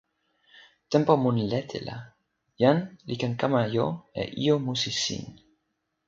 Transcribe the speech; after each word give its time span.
tenpo 0.91 1.13
mun 1.23 1.37
lete 1.51 1.77
la, 1.87 1.97
jan 2.61 2.77
li 3.07 3.15
ken 3.21 3.33
kama 3.41 3.61
jo 3.75 3.85
e 4.21 4.23
ijo 4.43 4.55
musi 4.65 4.91
sin. 5.03 5.25